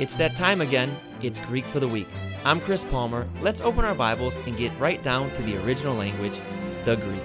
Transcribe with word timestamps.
It's 0.00 0.14
that 0.14 0.36
time 0.36 0.60
again. 0.60 0.94
It's 1.22 1.40
Greek 1.40 1.64
for 1.64 1.80
the 1.80 1.88
Week. 1.88 2.06
I'm 2.44 2.60
Chris 2.60 2.84
Palmer. 2.84 3.28
Let's 3.40 3.60
open 3.60 3.84
our 3.84 3.96
Bibles 3.96 4.36
and 4.36 4.56
get 4.56 4.70
right 4.78 5.02
down 5.02 5.28
to 5.32 5.42
the 5.42 5.56
original 5.64 5.96
language, 5.96 6.40
the 6.84 6.94
Greek. 6.94 7.20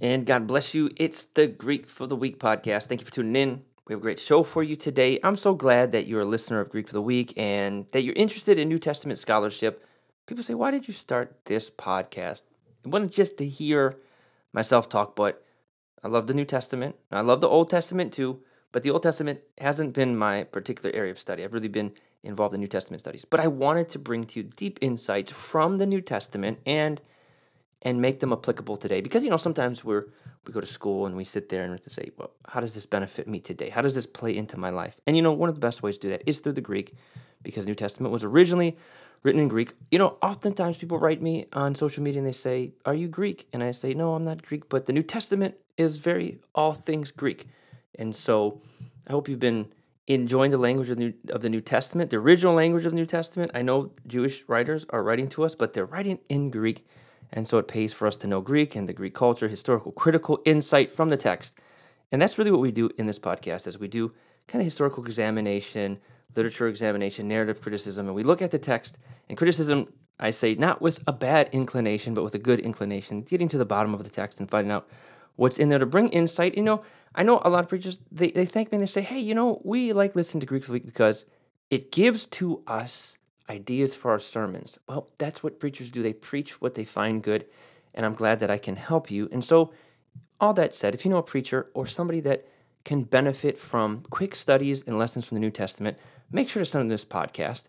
And 0.00 0.24
God 0.24 0.46
bless 0.46 0.72
you. 0.72 0.88
It's 0.96 1.24
the 1.24 1.48
Greek 1.48 1.88
for 1.88 2.06
the 2.06 2.14
Week 2.14 2.38
podcast. 2.38 2.86
Thank 2.86 3.00
you 3.00 3.06
for 3.06 3.12
tuning 3.12 3.34
in. 3.34 3.62
We 3.88 3.94
have 3.94 3.98
a 3.98 4.02
great 4.02 4.20
show 4.20 4.44
for 4.44 4.62
you 4.62 4.76
today. 4.76 5.18
I'm 5.24 5.34
so 5.34 5.52
glad 5.52 5.90
that 5.90 6.06
you're 6.06 6.20
a 6.20 6.24
listener 6.24 6.60
of 6.60 6.70
Greek 6.70 6.86
for 6.86 6.94
the 6.94 7.02
Week 7.02 7.34
and 7.36 7.88
that 7.90 8.04
you're 8.04 8.14
interested 8.14 8.56
in 8.56 8.68
New 8.68 8.78
Testament 8.78 9.18
scholarship. 9.18 9.84
People 10.26 10.44
say, 10.44 10.54
Why 10.54 10.70
did 10.70 10.86
you 10.86 10.94
start 10.94 11.44
this 11.46 11.70
podcast? 11.70 12.42
It 12.84 12.88
wasn't 12.90 13.10
just 13.10 13.36
to 13.38 13.48
hear 13.48 13.96
myself 14.52 14.88
talk, 14.88 15.16
but 15.16 15.44
I 16.04 16.06
love 16.06 16.28
the 16.28 16.34
New 16.34 16.44
Testament. 16.44 16.94
I 17.10 17.22
love 17.22 17.40
the 17.40 17.48
Old 17.48 17.68
Testament 17.68 18.12
too, 18.12 18.40
but 18.74 18.82
the 18.82 18.90
Old 18.90 19.04
Testament 19.04 19.38
hasn't 19.58 19.94
been 19.94 20.16
my 20.16 20.42
particular 20.42 20.92
area 20.92 21.12
of 21.12 21.18
study. 21.20 21.44
I've 21.44 21.52
really 21.52 21.68
been 21.68 21.92
involved 22.24 22.54
in 22.54 22.60
New 22.60 22.66
Testament 22.66 22.98
studies. 22.98 23.24
But 23.24 23.38
I 23.38 23.46
wanted 23.46 23.88
to 23.90 24.00
bring 24.00 24.24
to 24.24 24.40
you 24.40 24.42
deep 24.42 24.80
insights 24.80 25.30
from 25.30 25.78
the 25.78 25.86
New 25.86 26.00
Testament 26.00 26.58
and 26.66 27.00
and 27.82 28.02
make 28.02 28.18
them 28.18 28.32
applicable 28.32 28.76
today. 28.76 29.00
Because 29.00 29.22
you 29.22 29.30
know, 29.30 29.36
sometimes 29.36 29.84
we're 29.84 30.06
we 30.44 30.52
go 30.52 30.60
to 30.60 30.66
school 30.66 31.06
and 31.06 31.16
we 31.16 31.22
sit 31.22 31.50
there 31.50 31.62
and 31.62 31.70
we 31.70 31.74
have 31.74 31.82
to 31.82 31.90
say, 31.90 32.10
well, 32.16 32.32
how 32.48 32.58
does 32.58 32.74
this 32.74 32.84
benefit 32.84 33.28
me 33.28 33.38
today? 33.38 33.68
How 33.68 33.80
does 33.80 33.94
this 33.94 34.06
play 34.06 34.36
into 34.36 34.56
my 34.56 34.70
life? 34.70 34.98
And 35.06 35.16
you 35.16 35.22
know, 35.22 35.32
one 35.32 35.48
of 35.48 35.54
the 35.54 35.60
best 35.60 35.84
ways 35.84 35.96
to 35.98 36.08
do 36.08 36.10
that 36.10 36.24
is 36.26 36.40
through 36.40 36.54
the 36.54 36.60
Greek, 36.60 36.94
because 37.44 37.66
New 37.68 37.76
Testament 37.76 38.12
was 38.12 38.24
originally 38.24 38.76
written 39.22 39.40
in 39.40 39.46
Greek. 39.46 39.74
You 39.92 40.00
know, 40.00 40.16
oftentimes 40.20 40.78
people 40.78 40.98
write 40.98 41.22
me 41.22 41.46
on 41.52 41.76
social 41.76 42.02
media 42.02 42.18
and 42.18 42.26
they 42.26 42.32
say, 42.32 42.72
Are 42.84 42.94
you 42.94 43.06
Greek? 43.06 43.46
And 43.52 43.62
I 43.62 43.70
say, 43.70 43.94
No, 43.94 44.16
I'm 44.16 44.24
not 44.24 44.42
Greek, 44.42 44.68
but 44.68 44.86
the 44.86 44.92
New 44.92 45.04
Testament 45.04 45.54
is 45.76 45.98
very 45.98 46.38
all 46.56 46.74
things 46.74 47.12
Greek. 47.12 47.46
And 47.98 48.14
so 48.14 48.60
I 49.06 49.12
hope 49.12 49.28
you've 49.28 49.40
been 49.40 49.72
enjoying 50.06 50.50
the 50.50 50.58
language 50.58 50.90
of 50.90 50.96
the, 50.96 51.04
New, 51.04 51.14
of 51.30 51.40
the 51.40 51.48
New 51.48 51.60
Testament, 51.60 52.10
the 52.10 52.16
original 52.16 52.54
language 52.54 52.84
of 52.84 52.92
the 52.92 52.96
New 52.96 53.06
Testament. 53.06 53.50
I 53.54 53.62
know 53.62 53.92
Jewish 54.06 54.44
writers 54.48 54.84
are 54.90 55.02
writing 55.02 55.28
to 55.28 55.44
us, 55.44 55.54
but 55.54 55.72
they're 55.72 55.86
writing 55.86 56.18
in 56.28 56.50
Greek. 56.50 56.86
And 57.32 57.48
so 57.48 57.58
it 57.58 57.68
pays 57.68 57.94
for 57.94 58.06
us 58.06 58.16
to 58.16 58.26
know 58.26 58.40
Greek 58.40 58.76
and 58.76 58.88
the 58.88 58.92
Greek 58.92 59.14
culture, 59.14 59.48
historical, 59.48 59.92
critical 59.92 60.40
insight 60.44 60.90
from 60.90 61.08
the 61.08 61.16
text. 61.16 61.58
And 62.12 62.20
that's 62.20 62.38
really 62.38 62.50
what 62.50 62.60
we 62.60 62.70
do 62.70 62.90
in 62.98 63.06
this 63.06 63.18
podcast 63.18 63.66
as 63.66 63.78
we 63.78 63.88
do 63.88 64.12
kind 64.46 64.60
of 64.60 64.66
historical 64.66 65.04
examination, 65.04 65.98
literature 66.36 66.68
examination, 66.68 67.26
narrative 67.26 67.60
criticism, 67.60 68.06
and 68.06 68.14
we 68.14 68.22
look 68.22 68.42
at 68.42 68.50
the 68.50 68.58
text 68.58 68.98
and 69.28 69.38
criticism, 69.38 69.88
I 70.20 70.30
say, 70.30 70.54
not 70.54 70.82
with 70.82 71.02
a 71.06 71.12
bad 71.12 71.48
inclination, 71.52 72.14
but 72.14 72.22
with 72.22 72.34
a 72.34 72.38
good 72.38 72.60
inclination, 72.60 73.22
getting 73.22 73.48
to 73.48 73.58
the 73.58 73.64
bottom 73.64 73.94
of 73.94 74.04
the 74.04 74.10
text 74.10 74.40
and 74.40 74.50
finding 74.50 74.70
out 74.70 74.88
what's 75.36 75.58
in 75.58 75.68
there 75.68 75.78
to 75.78 75.86
bring 75.86 76.08
insight. 76.08 76.56
You 76.56 76.62
know, 76.62 76.82
I 77.14 77.22
know 77.22 77.40
a 77.44 77.50
lot 77.50 77.64
of 77.64 77.68
preachers, 77.68 77.98
they, 78.10 78.30
they 78.30 78.44
thank 78.44 78.70
me 78.70 78.76
and 78.76 78.82
they 78.82 78.90
say, 78.90 79.02
hey, 79.02 79.18
you 79.18 79.34
know, 79.34 79.60
we 79.64 79.92
like 79.92 80.14
listening 80.14 80.40
to 80.40 80.46
Greek 80.46 80.64
for 80.64 80.68
the 80.68 80.74
Week 80.74 80.86
because 80.86 81.26
it 81.70 81.92
gives 81.92 82.26
to 82.26 82.62
us 82.66 83.16
ideas 83.48 83.94
for 83.94 84.10
our 84.10 84.18
sermons. 84.18 84.78
Well, 84.88 85.08
that's 85.18 85.42
what 85.42 85.60
preachers 85.60 85.90
do. 85.90 86.02
They 86.02 86.12
preach 86.12 86.60
what 86.60 86.74
they 86.74 86.84
find 86.84 87.22
good, 87.22 87.46
and 87.94 88.06
I'm 88.06 88.14
glad 88.14 88.40
that 88.40 88.50
I 88.50 88.58
can 88.58 88.76
help 88.76 89.10
you. 89.10 89.28
And 89.32 89.44
so, 89.44 89.72
all 90.40 90.54
that 90.54 90.74
said, 90.74 90.94
if 90.94 91.04
you 91.04 91.10
know 91.10 91.18
a 91.18 91.22
preacher 91.22 91.70
or 91.74 91.86
somebody 91.86 92.20
that 92.20 92.46
can 92.84 93.04
benefit 93.04 93.56
from 93.56 94.00
quick 94.10 94.34
studies 94.34 94.82
and 94.82 94.98
lessons 94.98 95.26
from 95.26 95.36
the 95.36 95.40
New 95.40 95.50
Testament, 95.50 95.98
make 96.30 96.48
sure 96.48 96.60
to 96.60 96.66
send 96.66 96.82
them 96.82 96.88
this 96.88 97.04
podcast. 97.04 97.64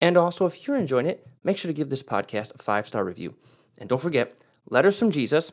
And 0.00 0.16
also, 0.16 0.44
if 0.44 0.66
you're 0.66 0.76
enjoying 0.76 1.06
it, 1.06 1.26
make 1.42 1.56
sure 1.56 1.68
to 1.68 1.74
give 1.74 1.90
this 1.90 2.02
podcast 2.02 2.54
a 2.54 2.62
five 2.62 2.86
star 2.86 3.04
review. 3.04 3.34
And 3.78 3.88
don't 3.88 4.00
forget, 4.00 4.36
Letters 4.70 4.98
from 4.98 5.10
Jesus, 5.10 5.52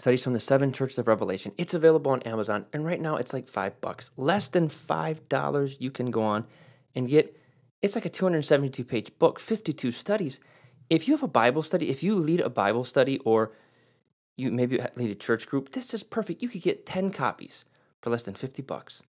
Studies 0.00 0.24
from 0.24 0.32
the 0.32 0.40
Seven 0.40 0.72
Churches 0.72 0.98
of 0.98 1.06
Revelation. 1.06 1.52
It's 1.58 1.74
available 1.74 2.10
on 2.10 2.22
Amazon, 2.22 2.64
and 2.72 2.86
right 2.86 3.02
now 3.02 3.16
it's 3.16 3.34
like 3.34 3.46
five 3.46 3.78
bucks. 3.82 4.10
Less 4.16 4.48
than 4.48 4.70
five 4.70 5.28
dollars, 5.28 5.76
you 5.78 5.90
can 5.90 6.10
go 6.10 6.22
on 6.22 6.46
and 6.94 7.06
get 7.06 7.36
it's 7.82 7.94
like 7.94 8.06
a 8.06 8.08
272 8.08 8.82
page 8.82 9.18
book, 9.18 9.38
52 9.38 9.90
studies. 9.90 10.40
If 10.88 11.06
you 11.06 11.12
have 11.12 11.22
a 11.22 11.28
Bible 11.28 11.60
study, 11.60 11.90
if 11.90 12.02
you 12.02 12.14
lead 12.14 12.40
a 12.40 12.48
Bible 12.48 12.82
study 12.82 13.18
or 13.26 13.52
you 14.38 14.50
maybe 14.50 14.80
lead 14.96 15.10
a 15.10 15.14
church 15.14 15.46
group, 15.46 15.72
this 15.72 15.92
is 15.92 16.02
perfect. 16.02 16.42
You 16.42 16.48
could 16.48 16.62
get 16.62 16.86
10 16.86 17.10
copies 17.10 17.66
for 18.00 18.08
less 18.08 18.22
than 18.22 18.32
50 18.32 18.62
bucks. 18.62 19.02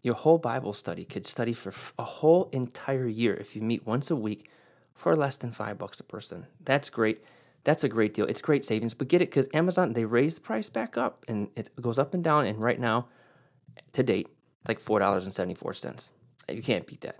Your 0.00 0.14
whole 0.14 0.38
Bible 0.38 0.72
study 0.72 1.04
could 1.04 1.26
study 1.26 1.52
for 1.52 1.74
a 1.98 2.04
whole 2.04 2.48
entire 2.52 3.06
year 3.06 3.34
if 3.34 3.54
you 3.54 3.60
meet 3.60 3.86
once 3.86 4.10
a 4.10 4.16
week 4.16 4.48
for 4.94 5.14
less 5.14 5.36
than 5.36 5.52
five 5.52 5.76
bucks 5.76 6.00
a 6.00 6.04
person. 6.04 6.46
That's 6.58 6.88
great. 6.88 7.22
That's 7.64 7.84
a 7.84 7.88
great 7.88 8.14
deal. 8.14 8.26
It's 8.26 8.40
great 8.40 8.64
savings, 8.64 8.94
but 8.94 9.08
get 9.08 9.22
it 9.22 9.30
because 9.30 9.48
Amazon, 9.54 9.92
they 9.92 10.04
raised 10.04 10.38
the 10.38 10.40
price 10.40 10.68
back 10.68 10.98
up 10.98 11.24
and 11.28 11.48
it 11.54 11.70
goes 11.80 11.98
up 11.98 12.12
and 12.14 12.24
down. 12.24 12.46
And 12.46 12.58
right 12.58 12.78
now, 12.78 13.06
to 13.92 14.02
date, 14.02 14.28
it's 14.60 14.68
like 14.68 14.80
$4.74. 14.80 16.10
You 16.50 16.62
can't 16.62 16.86
beat 16.86 17.02
that. 17.02 17.18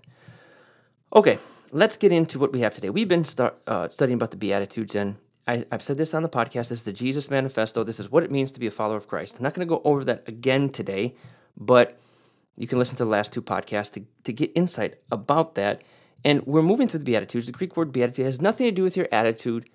Okay, 1.15 1.37
let's 1.71 1.95
get 1.95 2.11
into 2.11 2.39
what 2.39 2.51
we 2.51 2.61
have 2.61 2.73
today. 2.73 2.89
We've 2.89 3.07
been 3.07 3.23
start, 3.23 3.61
uh, 3.67 3.87
studying 3.89 4.15
about 4.15 4.31
the 4.31 4.37
Beatitudes, 4.37 4.95
and 4.95 5.17
I, 5.47 5.65
have 5.71 5.81
said 5.81 5.97
this 5.97 6.13
on 6.13 6.23
the 6.23 6.29
podcast. 6.29 6.69
This 6.69 6.79
is 6.79 6.83
the 6.83 6.93
Jesus 6.93 7.29
Manifesto. 7.29 7.83
This 7.83 7.99
is 7.99 8.09
what 8.09 8.23
it 8.23 8.31
means 8.31 8.51
to 8.51 8.59
be 8.59 8.67
a 8.67 8.71
follower 8.71 8.97
of 8.97 9.07
Christ. 9.07 9.37
I'm 9.37 9.43
not 9.43 9.53
going 9.53 9.67
to 9.67 9.69
go 9.69 9.81
over 9.85 10.03
that 10.05 10.27
again 10.27 10.69
today, 10.69 11.15
but 11.55 11.99
you 12.55 12.67
can 12.67 12.79
listen 12.79 12.97
to 12.97 13.05
the 13.05 13.09
last 13.09 13.33
two 13.33 13.41
podcasts 13.41 13.91
to, 13.91 14.03
to 14.23 14.33
get 14.33 14.51
insight 14.55 14.95
about 15.11 15.55
that. 15.55 15.81
And 16.25 16.45
we're 16.47 16.61
moving 16.61 16.87
through 16.87 16.99
the 16.99 17.05
Beatitudes. 17.05 17.47
The 17.47 17.51
Greek 17.51 17.75
word 17.75 17.91
beatitude 17.91 18.25
has 18.25 18.41
nothing 18.41 18.65
to 18.67 18.71
do 18.71 18.83
with 18.83 18.95
your 18.95 19.07
attitude. 19.11 19.69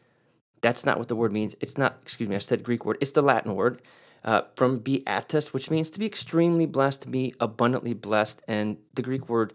That's 0.61 0.85
not 0.85 0.99
what 0.99 1.09
the 1.09 1.17
word 1.17 1.33
means. 1.33 1.55
It's 1.61 1.79
not, 1.79 1.99
excuse 2.03 2.29
me, 2.29 2.37
I 2.37 2.39
said 2.39 2.63
Greek 2.63 2.85
word. 2.85 2.99
It's 3.01 3.13
the 3.13 3.23
Latin 3.23 3.55
word 3.55 3.81
uh, 4.25 4.43
from 4.57 4.79
beatus, 4.79 5.53
which 5.53 5.71
means 5.71 5.91
to 5.91 5.99
be 5.99 6.07
extremely 6.07 6.67
blessed, 6.67 7.03
to 7.03 7.09
be 7.09 7.35
abundantly 7.41 7.95
blessed. 7.95 8.43
And 8.49 8.79
the 8.95 9.03
Greek 9.03 9.29
word 9.29 9.55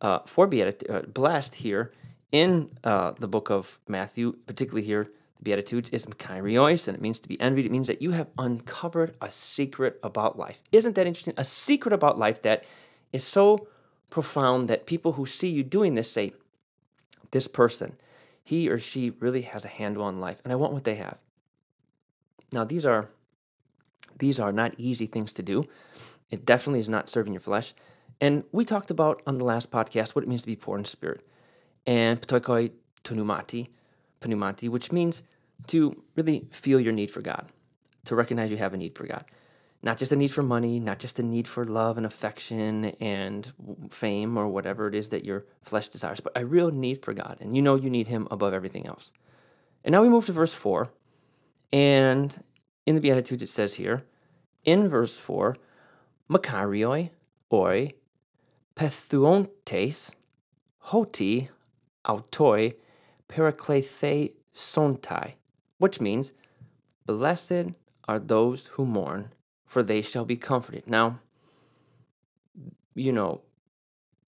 uh, 0.00 0.20
for 0.20 0.46
beatitude, 0.46 0.90
uh, 0.90 1.02
blessed 1.02 1.56
here 1.56 1.92
in 2.30 2.70
uh, 2.82 3.12
the 3.18 3.28
book 3.28 3.50
of 3.50 3.78
Matthew, 3.88 4.32
particularly 4.46 4.84
here, 4.84 5.04
the 5.38 5.44
Beatitudes, 5.44 5.88
is 5.90 6.06
makarios, 6.06 6.88
and 6.88 6.96
it 6.96 7.00
means 7.00 7.20
to 7.20 7.28
be 7.28 7.40
envied. 7.40 7.64
It 7.64 7.72
means 7.72 7.86
that 7.86 8.02
you 8.02 8.10
have 8.10 8.28
uncovered 8.38 9.14
a 9.20 9.30
secret 9.30 10.00
about 10.02 10.36
life. 10.36 10.62
Isn't 10.72 10.96
that 10.96 11.06
interesting? 11.06 11.34
A 11.36 11.44
secret 11.44 11.92
about 11.92 12.18
life 12.18 12.42
that 12.42 12.64
is 13.12 13.24
so 13.24 13.68
profound 14.10 14.68
that 14.68 14.86
people 14.86 15.12
who 15.12 15.26
see 15.26 15.48
you 15.48 15.62
doing 15.62 15.94
this 15.94 16.10
say, 16.10 16.32
this 17.30 17.46
person, 17.46 17.96
he 18.44 18.68
or 18.68 18.78
she 18.78 19.10
really 19.10 19.42
has 19.42 19.64
a 19.64 19.68
handle 19.68 20.02
on 20.02 20.20
life, 20.20 20.40
and 20.44 20.52
I 20.52 20.56
want 20.56 20.72
what 20.72 20.84
they 20.84 20.96
have. 20.96 21.18
Now, 22.52 22.64
these 22.64 22.86
are 22.86 23.08
these 24.18 24.38
are 24.38 24.52
not 24.52 24.74
easy 24.78 25.06
things 25.06 25.32
to 25.34 25.42
do. 25.42 25.66
It 26.30 26.44
definitely 26.44 26.80
is 26.80 26.88
not 26.88 27.08
serving 27.08 27.32
your 27.32 27.40
flesh. 27.40 27.74
And 28.20 28.44
we 28.52 28.64
talked 28.64 28.90
about 28.90 29.22
on 29.26 29.38
the 29.38 29.44
last 29.44 29.70
podcast 29.70 30.14
what 30.14 30.24
it 30.24 30.28
means 30.28 30.42
to 30.42 30.46
be 30.46 30.56
poor 30.56 30.78
in 30.78 30.84
spirit. 30.84 31.26
And 31.86 32.20
ptochoi 32.20 32.72
tonumati, 33.02 33.68
pneumati, 34.20 34.68
which 34.68 34.92
means 34.92 35.22
to 35.66 35.96
really 36.16 36.46
feel 36.50 36.80
your 36.80 36.92
need 36.92 37.10
for 37.10 37.22
God, 37.22 37.48
to 38.04 38.14
recognize 38.14 38.50
you 38.50 38.56
have 38.56 38.74
a 38.74 38.76
need 38.76 38.96
for 38.96 39.06
God. 39.06 39.24
Not 39.84 39.98
just 39.98 40.12
a 40.12 40.16
need 40.16 40.32
for 40.32 40.42
money, 40.42 40.80
not 40.80 40.98
just 40.98 41.18
a 41.18 41.22
need 41.22 41.46
for 41.46 41.66
love 41.66 41.98
and 41.98 42.06
affection 42.06 42.86
and 43.00 43.52
fame 43.90 44.38
or 44.38 44.48
whatever 44.48 44.88
it 44.88 44.94
is 44.94 45.10
that 45.10 45.26
your 45.26 45.44
flesh 45.62 45.88
desires, 45.88 46.20
but 46.20 46.32
a 46.34 46.46
real 46.46 46.70
need 46.70 47.04
for 47.04 47.12
God. 47.12 47.36
And 47.40 47.54
you 47.54 47.60
know 47.60 47.74
you 47.74 47.90
need 47.90 48.08
Him 48.08 48.26
above 48.30 48.54
everything 48.54 48.86
else. 48.86 49.12
And 49.84 49.92
now 49.92 50.00
we 50.00 50.08
move 50.08 50.24
to 50.24 50.32
verse 50.32 50.54
4. 50.54 50.88
And 51.70 52.42
in 52.86 52.94
the 52.94 53.00
Beatitudes, 53.02 53.42
it 53.42 53.48
says 53.48 53.74
here, 53.74 54.04
in 54.64 54.88
verse 54.88 55.16
4, 55.16 55.54
Makarioi, 56.30 57.10
oi, 57.52 57.92
pethuontes, 58.74 60.14
hoti, 60.78 61.50
autoi, 62.06 62.72
paraklethe 63.28 64.32
sontai, 64.54 65.34
which 65.76 66.00
means, 66.00 66.32
blessed 67.04 67.74
are 68.08 68.18
those 68.18 68.66
who 68.72 68.86
mourn, 68.86 69.33
for 69.74 69.82
they 69.82 70.00
shall 70.00 70.24
be 70.24 70.36
comforted. 70.36 70.88
Now, 70.88 71.18
you 72.94 73.10
know, 73.10 73.40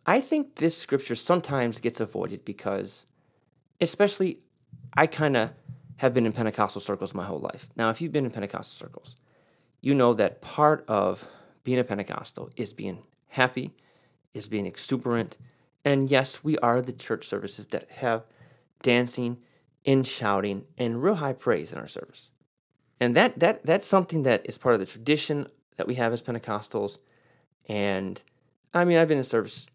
I 0.05 0.21
think 0.21 0.57
this 0.57 0.77
scripture 0.77 1.15
sometimes 1.15 1.79
gets 1.79 2.01
avoided 2.01 2.45
because, 2.45 3.07
especially, 3.81 4.41
I 4.97 5.07
kind 5.07 5.37
of 5.37 5.53
have 5.99 6.13
been 6.13 6.27
in 6.27 6.33
Pentecostal 6.33 6.81
circles 6.81 7.15
my 7.15 7.25
whole 7.25 7.39
life. 7.39 7.69
Now, 7.77 7.91
if 7.91 8.01
you've 8.01 8.11
been 8.11 8.25
in 8.25 8.33
Pentecostal 8.33 8.77
circles, 8.77 9.15
you 9.81 9.95
know 9.95 10.15
that 10.15 10.43
part 10.43 10.85
of 10.89 11.29
being 11.63 11.79
a 11.79 11.85
Pentecostal 11.85 12.51
is 12.57 12.73
being 12.73 13.05
happy, 13.29 13.71
is 14.35 14.49
being 14.49 14.67
exuberant. 14.67 15.39
And 15.85 16.11
yes, 16.11 16.43
we 16.43 16.59
are 16.59 16.83
the 16.83 16.93
church 16.93 17.25
services 17.25 17.69
that 17.69 17.89
have 18.03 18.25
dancing 18.83 19.39
and 19.87 20.05
shouting 20.05 20.65
and 20.77 21.01
real 21.01 21.15
high 21.15 21.35
praise 21.35 21.73
in 21.73 21.79
our 21.79 21.87
service. 21.87 22.31
And 23.01 23.15
that 23.17 23.39
that 23.41 23.65
that's 23.65 23.87
something 23.87 24.23
that 24.23 24.43
is 24.47 24.59
part 24.59 24.75
of 24.75 24.81
the 24.81 24.87
tradition 24.87 25.49
that 25.77 25.87
we 25.87 25.97
have 25.97 26.13
as 26.13 26.23
Pentecostals. 26.23 26.99
And 27.69 28.23
I 28.75 28.85
mean, 28.85 28.99
I've 28.99 29.09
been 29.09 29.19
in 29.19 29.25
service. 29.25 29.67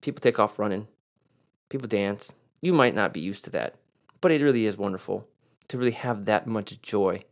People 0.00 0.20
take 0.20 0.38
off 0.38 0.58
running. 0.58 0.88
People 1.68 1.88
dance. 1.88 2.32
You 2.60 2.72
might 2.72 2.94
not 2.94 3.12
be 3.12 3.20
used 3.20 3.44
to 3.44 3.50
that, 3.50 3.76
but 4.20 4.30
it 4.32 4.42
really 4.42 4.66
is 4.66 4.76
wonderful 4.76 5.26
to 5.68 5.78
really 5.78 5.92
have 5.92 6.24
that 6.26 6.46
much 6.46 6.80
joy 6.82 7.22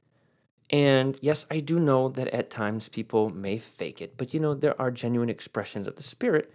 And 0.70 1.19
yes, 1.22 1.46
I 1.50 1.60
do 1.60 1.78
know 1.78 2.08
that 2.10 2.28
at 2.28 2.50
times 2.50 2.88
people 2.88 3.30
may 3.30 3.58
fake 3.58 4.02
it, 4.02 4.16
but 4.16 4.34
you 4.34 4.40
know, 4.40 4.54
there 4.54 4.80
are 4.80 4.90
genuine 4.90 5.30
expressions 5.30 5.88
of 5.88 5.96
the 5.96 6.02
Spirit. 6.02 6.52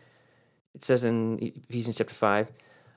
It 0.76 0.84
says 0.84 1.04
in 1.04 1.40
Ephesians 1.42 1.98
chapter 1.98 2.14
5 2.14 2.52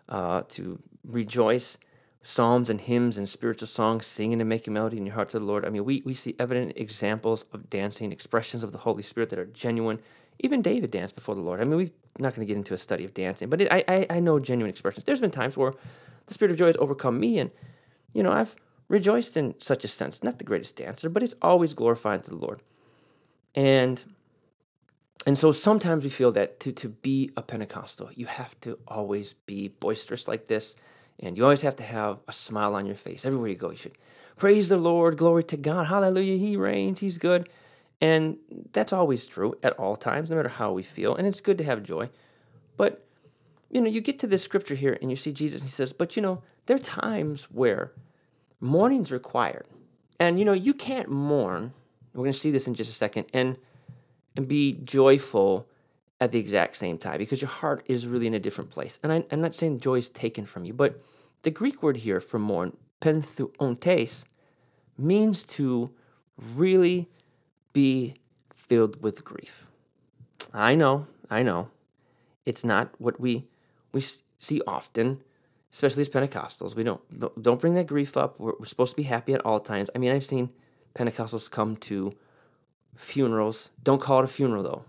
uh, 0.09 0.43
to 0.49 0.79
rejoice, 1.05 1.79
psalms 2.27 2.69
and 2.69 2.81
hymns 2.81 3.17
and 3.17 3.29
spiritual 3.29 3.69
songs, 3.69 4.05
singing 4.05 4.41
and 4.41 4.49
making 4.49 4.73
melody 4.73 4.97
in 4.97 5.07
your 5.07 5.15
heart 5.15 5.29
to 5.29 5.39
the 5.39 5.45
Lord. 5.45 5.65
I 5.65 5.69
mean, 5.69 5.85
we, 5.85 6.03
we 6.05 6.13
see 6.13 6.35
evident 6.41 6.73
examples 6.75 7.45
of 7.53 7.71
dancing, 7.71 8.11
expressions 8.11 8.65
of 8.65 8.73
the 8.73 8.79
Holy 8.79 9.05
Spirit 9.05 9.31
that 9.31 9.39
are 9.39 9.47
genuine. 9.47 10.01
Even 10.41 10.61
David 10.61 10.91
danced 10.91 11.15
before 11.15 11.37
the 11.37 11.41
Lord. 11.41 11.61
I 11.61 11.65
mean, 11.65 11.77
we're 11.77 11.91
not 12.19 12.35
going 12.35 12.45
to 12.45 12.53
get 12.53 12.57
into 12.57 12.75
a 12.75 12.79
study 12.79 13.05
of 13.05 13.15
dancing, 13.15 13.49
but 13.49 13.61
it, 13.61 13.69
I, 13.71 13.85
I, 13.87 14.07
I 14.11 14.21
know 14.21 14.41
genuine 14.41 14.69
expressions. 14.69 15.05
There's 15.05 15.21
been 15.21 15.31
times 15.31 15.57
where 15.57 15.73
the 16.27 16.35
Spirit 16.35 16.51
of 16.51 16.59
joy 16.59 16.67
has 16.67 16.77
overcome 16.79 17.21
me, 17.21 17.39
and, 17.39 17.53
you 18.13 18.25
know, 18.25 18.33
I've 18.33 18.57
rejoiced 18.89 19.37
in 19.37 19.59
such 19.61 19.85
a 19.85 19.89
sense. 19.89 20.25
Not 20.25 20.39
the 20.39 20.45
greatest 20.45 20.75
dancer, 20.75 21.09
but 21.09 21.23
it's 21.23 21.37
always 21.41 21.75
glorifying 21.75 22.23
to 22.23 22.31
the 22.31 22.37
Lord. 22.37 22.61
And 23.55 24.05
and 25.27 25.39
so 25.39 25.53
sometimes 25.53 26.03
we 26.03 26.11
feel 26.11 26.33
that 26.33 26.59
to, 26.61 26.73
to 26.73 26.89
be 26.89 27.31
a 27.37 27.43
Pentecostal, 27.43 28.11
you 28.15 28.27
have 28.27 28.59
to 28.61 28.79
always 28.87 29.33
be 29.33 29.69
boisterous 29.69 30.29
like 30.29 30.47
this, 30.47 30.77
and 31.21 31.37
you 31.37 31.45
always 31.45 31.63
have 31.63 31.77
to 31.77 31.83
have 31.83 32.19
a 32.29 32.33
smile 32.33 32.75
on 32.75 32.87
your 32.87 32.97
face. 32.97 33.25
Everywhere 33.25 33.49
you 33.49 33.57
go, 33.57 33.71
you 33.71 33.77
should 33.77 33.99
praise 34.37 34.69
the 34.69 34.77
Lord, 34.77 35.17
glory 35.17 35.45
to 35.45 35.57
God, 35.57 35.87
hallelujah, 35.87 36.37
He 36.37 36.57
reigns, 36.57 37.01
He's 37.01 37.19
good. 37.19 37.49
And 38.01 38.37
that's 38.73 38.93
always 38.93 39.25
true 39.25 39.55
at 39.63 39.73
all 39.75 39.97
times, 39.97 40.29
no 40.29 40.37
matter 40.37 40.51
how 40.51 40.73
we 40.73 40.83
feel. 40.83 41.15
And 41.15 41.27
it's 41.27 41.41
good 41.41 41.57
to 41.59 41.65
have 41.65 41.83
joy. 41.83 42.11
But, 42.77 43.07
you 43.71 43.81
know, 43.81 43.89
you 43.89 44.03
get 44.03 44.19
to 44.19 44.27
this 44.27 44.43
scripture 44.43 44.75
here 44.75 44.99
and 45.01 45.09
you 45.09 45.17
see 45.17 45.33
Jesus, 45.33 45.63
and 45.63 45.71
He 45.71 45.73
says, 45.73 45.95
But, 45.95 46.15
you 46.15 46.21
know, 46.21 46.43
there 46.67 46.77
are 46.77 46.81
times 46.81 47.45
where 47.45 47.93
mourning's 48.61 49.11
required. 49.11 49.67
And 50.19 50.39
you 50.39 50.45
know, 50.45 50.53
you 50.53 50.75
can't 50.75 51.11
mourn. 51.11 51.73
We're 52.15 52.25
going 52.25 52.33
to 52.33 52.39
see 52.39 52.51
this 52.51 52.67
in 52.67 52.75
just 52.75 52.93
a 52.93 52.95
second 52.95 53.27
and 53.33 53.57
and 54.37 54.49
be 54.49 54.73
joyful 54.85 55.69
at 56.21 56.33
the 56.33 56.39
exact 56.39 56.77
same 56.77 56.99
time 56.99 57.19
because 57.19 57.43
your 57.43 57.51
heart 57.51 57.83
is 57.87 58.07
really 58.07 58.27
in 58.27 58.35
a 58.35 58.39
different 58.39 58.71
place. 58.71 58.99
And 59.03 59.13
I, 59.13 59.25
am 59.31 59.41
not 59.41 59.55
saying 59.55 59.81
joy 59.81 59.97
is 59.97 60.09
taken 60.09 60.47
from 60.47 60.65
you, 60.65 60.73
but 60.73 61.01
the 61.43 61.51
Greek 61.51 61.83
word 61.83 61.99
here 61.99 62.21
for 62.21 62.39
mourn, 62.39 62.77
pentheontes, 63.01 64.25
means 64.99 65.45
to 65.45 65.91
really 66.39 67.09
be 67.73 68.15
filled 68.55 69.03
with 69.03 69.25
grief. 69.25 69.67
I 70.55 70.75
know, 70.75 71.07
I 71.31 71.43
know. 71.43 71.71
It's 72.47 72.65
not 72.65 72.95
what 72.99 73.21
we 73.21 73.47
we 73.93 74.03
see 74.39 74.63
often 74.67 75.23
especially 75.77 76.01
as 76.01 76.09
Pentecostals. 76.09 76.75
We 76.75 76.85
don't 76.85 77.03
don't 77.43 77.61
bring 77.61 77.75
that 77.75 77.87
grief 77.87 78.17
up. 78.17 78.41
We're, 78.41 78.55
we're 78.59 78.67
supposed 78.67 78.93
to 78.93 78.97
be 78.97 79.03
happy 79.03 79.35
at 79.35 79.45
all 79.45 79.61
times. 79.61 79.91
I 79.95 79.99
mean, 79.99 80.11
I've 80.11 80.25
seen 80.25 80.49
Pentecostals 80.95 81.51
come 81.51 81.77
to 81.77 82.15
funerals. 82.97 83.71
Don't 83.83 84.01
call 84.01 84.21
it 84.21 84.25
a 84.25 84.29
funeral 84.29 84.63
though. 84.63 84.85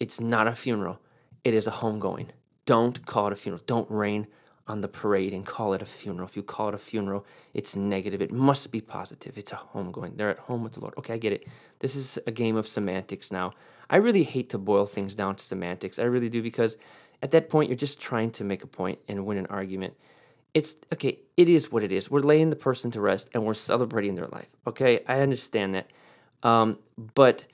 It's 0.00 0.18
not 0.18 0.48
a 0.48 0.52
funeral. 0.52 0.98
It 1.44 1.54
is 1.54 1.66
a 1.66 1.70
homegoing. 1.70 2.30
Don't 2.66 3.06
call 3.06 3.28
it 3.28 3.32
a 3.32 3.36
funeral. 3.36 3.62
Don't 3.66 3.90
rain 3.90 4.26
on 4.66 4.80
the 4.80 4.88
parade 4.88 5.32
and 5.32 5.46
call 5.46 5.74
it 5.74 5.82
a 5.82 5.86
funeral. 5.86 6.28
If 6.28 6.36
you 6.36 6.42
call 6.42 6.68
it 6.68 6.74
a 6.74 6.78
funeral, 6.78 7.24
it's 7.54 7.76
negative. 7.76 8.22
It 8.22 8.32
must 8.32 8.70
be 8.70 8.80
positive. 8.80 9.36
It's 9.36 9.52
a 9.52 9.60
homegoing. 9.74 10.16
They're 10.16 10.30
at 10.30 10.38
home 10.38 10.62
with 10.62 10.74
the 10.74 10.80
Lord. 10.80 10.94
Okay, 10.98 11.14
I 11.14 11.18
get 11.18 11.32
it. 11.32 11.46
This 11.80 11.94
is 11.94 12.18
a 12.26 12.30
game 12.30 12.56
of 12.56 12.66
semantics 12.66 13.30
now. 13.30 13.52
I 13.88 13.96
really 13.96 14.24
hate 14.24 14.48
to 14.50 14.58
boil 14.58 14.86
things 14.86 15.14
down 15.14 15.36
to 15.36 15.44
semantics. 15.44 15.98
I 15.98 16.04
really 16.04 16.28
do 16.28 16.42
because 16.42 16.76
at 17.22 17.32
that 17.32 17.50
point, 17.50 17.68
you're 17.68 17.76
just 17.76 18.00
trying 18.00 18.30
to 18.32 18.44
make 18.44 18.62
a 18.64 18.66
point 18.66 18.98
and 19.08 19.26
win 19.26 19.38
an 19.38 19.46
argument 19.46 19.94
it's 20.54 20.74
okay, 20.92 21.18
it 21.36 21.48
is 21.48 21.70
what 21.70 21.84
it 21.84 21.92
is. 21.92 22.10
We're 22.10 22.20
laying 22.20 22.50
the 22.50 22.56
person 22.56 22.90
to 22.92 23.00
rest 23.00 23.28
and 23.34 23.44
we're 23.44 23.54
celebrating 23.54 24.14
their 24.14 24.26
life. 24.26 24.54
Okay, 24.66 25.00
I 25.06 25.20
understand 25.20 25.74
that. 25.74 25.86
Um, 26.42 26.78
but 27.14 27.46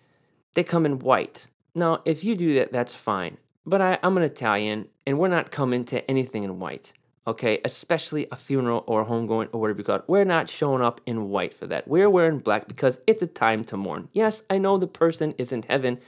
they 0.54 0.64
come 0.64 0.86
in 0.86 0.98
white. 1.00 1.46
Now, 1.76 2.00
if 2.06 2.24
you 2.24 2.34
do 2.36 2.54
that, 2.54 2.72
that's 2.72 2.94
fine. 2.94 3.36
But 3.66 3.82
I, 3.82 3.98
I'm 4.02 4.16
an 4.16 4.22
Italian 4.22 4.88
and 5.06 5.18
we're 5.18 5.28
not 5.28 5.50
coming 5.50 5.84
to 5.86 6.10
anything 6.10 6.42
in 6.42 6.58
white. 6.58 6.94
Okay, 7.26 7.60
especially 7.66 8.26
a 8.32 8.36
funeral 8.36 8.82
or 8.86 9.02
a 9.02 9.04
homegoing 9.04 9.50
or 9.52 9.60
whatever 9.60 9.82
you. 9.82 10.00
We're 10.06 10.24
not 10.24 10.48
showing 10.48 10.80
up 10.80 11.02
in 11.04 11.28
white 11.28 11.52
for 11.52 11.66
that. 11.66 11.86
We're 11.86 12.08
wearing 12.08 12.38
black 12.38 12.66
because 12.66 13.00
it's 13.06 13.20
a 13.20 13.26
time 13.26 13.62
to 13.64 13.76
mourn. 13.76 14.08
Yes, 14.12 14.42
I 14.48 14.56
know 14.56 14.78
the 14.78 14.86
person 14.86 15.34
is 15.36 15.52
in 15.52 15.64
heaven. 15.64 15.98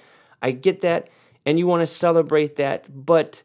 I 0.40 0.52
get 0.52 0.80
that. 0.80 1.08
And 1.44 1.58
you 1.58 1.66
want 1.66 1.82
to 1.82 1.86
celebrate 1.86 2.56
that. 2.56 2.86
But 2.88 3.42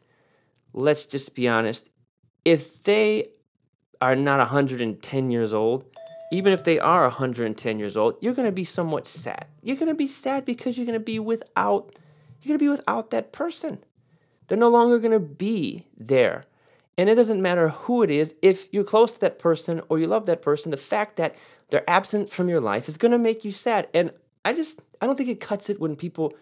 let's 0.72 1.04
just 1.04 1.34
be 1.34 1.46
honest. 1.46 1.90
If 2.46 2.84
they 2.84 3.28
are 4.00 4.16
not 4.16 4.38
110 4.38 5.30
years 5.30 5.52
old, 5.52 5.84
even 6.32 6.54
if 6.54 6.64
they 6.64 6.78
are 6.78 7.02
110 7.02 7.78
years 7.78 7.98
old, 7.98 8.16
you're 8.22 8.34
going 8.34 8.48
to 8.48 8.52
be 8.52 8.64
somewhat 8.64 9.06
sad. 9.06 9.46
You're 9.62 9.76
going 9.76 9.92
to 9.92 9.94
be 9.94 10.06
sad 10.06 10.46
because 10.46 10.78
you're 10.78 10.86
going 10.86 10.98
to 10.98 11.04
be 11.04 11.18
without 11.18 11.98
you're 12.44 12.50
going 12.50 12.58
to 12.58 12.64
be 12.64 12.68
without 12.68 13.10
that 13.10 13.32
person. 13.32 13.78
They're 14.46 14.58
no 14.58 14.68
longer 14.68 14.98
going 14.98 15.12
to 15.12 15.20
be 15.20 15.86
there. 15.96 16.44
And 16.96 17.08
it 17.08 17.16
doesn't 17.16 17.42
matter 17.42 17.70
who 17.70 18.02
it 18.02 18.10
is, 18.10 18.34
if 18.40 18.72
you're 18.72 18.84
close 18.84 19.14
to 19.14 19.20
that 19.22 19.38
person 19.38 19.80
or 19.88 19.98
you 19.98 20.06
love 20.06 20.26
that 20.26 20.42
person, 20.42 20.70
the 20.70 20.76
fact 20.76 21.16
that 21.16 21.34
they're 21.70 21.88
absent 21.88 22.30
from 22.30 22.48
your 22.48 22.60
life 22.60 22.88
is 22.88 22.96
going 22.96 23.12
to 23.12 23.18
make 23.18 23.44
you 23.44 23.50
sad. 23.50 23.88
And 23.92 24.12
I 24.44 24.52
just 24.52 24.80
I 25.00 25.06
don't 25.06 25.16
think 25.16 25.28
it 25.28 25.40
cuts 25.40 25.68
it 25.68 25.80
when 25.80 25.96
people 25.96 26.34